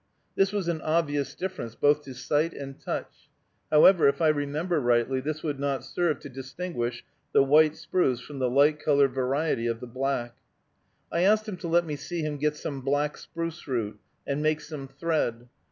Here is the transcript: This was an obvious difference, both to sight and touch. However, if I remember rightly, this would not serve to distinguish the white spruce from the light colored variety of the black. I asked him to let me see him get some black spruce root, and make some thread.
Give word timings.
This 0.35 0.51
was 0.51 0.67
an 0.67 0.81
obvious 0.81 1.35
difference, 1.35 1.75
both 1.75 2.01
to 2.05 2.15
sight 2.15 2.53
and 2.53 2.79
touch. 2.79 3.29
However, 3.69 4.07
if 4.07 4.19
I 4.19 4.29
remember 4.29 4.79
rightly, 4.79 5.19
this 5.21 5.43
would 5.43 5.59
not 5.59 5.83
serve 5.85 6.19
to 6.21 6.27
distinguish 6.29 7.05
the 7.33 7.43
white 7.43 7.75
spruce 7.75 8.19
from 8.19 8.39
the 8.39 8.49
light 8.49 8.79
colored 8.79 9.13
variety 9.13 9.67
of 9.67 9.79
the 9.79 9.85
black. 9.85 10.37
I 11.11 11.21
asked 11.21 11.47
him 11.47 11.57
to 11.57 11.67
let 11.67 11.85
me 11.85 11.97
see 11.97 12.23
him 12.23 12.37
get 12.37 12.55
some 12.55 12.81
black 12.81 13.15
spruce 13.15 13.67
root, 13.67 13.99
and 14.25 14.41
make 14.41 14.61
some 14.61 14.87
thread. 14.87 15.47